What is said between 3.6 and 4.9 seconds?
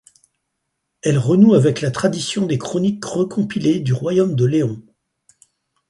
du royaume de León.